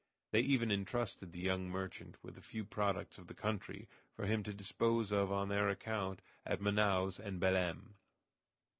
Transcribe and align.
They 0.31 0.39
even 0.39 0.71
intrusted 0.71 1.31
the 1.31 1.39
young 1.41 1.69
merchant 1.69 2.17
with 2.23 2.35
a 2.35 2.41
few 2.41 2.65
products 2.65 3.19
of 3.19 3.27
the 3.27 3.35
country 3.35 3.87
for 4.15 4.25
him 4.25 4.41
to 4.41 4.51
dispose 4.51 5.11
of 5.11 5.31
on 5.31 5.47
their 5.49 5.69
account 5.69 6.23
at 6.43 6.59
Manaos 6.59 7.19
and 7.19 7.39
Belem. 7.39 7.97